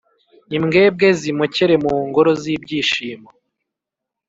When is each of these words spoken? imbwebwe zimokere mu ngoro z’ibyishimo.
imbwebwe 0.55 1.07
zimokere 1.19 1.75
mu 1.83 1.93
ngoro 2.07 2.31
z’ibyishimo. 2.41 3.29